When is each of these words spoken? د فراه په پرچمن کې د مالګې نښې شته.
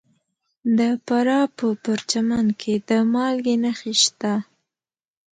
د 0.77 0.79
فراه 1.05 1.45
په 1.57 1.67
پرچمن 1.83 2.45
کې 2.61 2.73
د 2.89 2.91
مالګې 3.13 3.55
نښې 3.63 3.93
شته. 4.03 4.33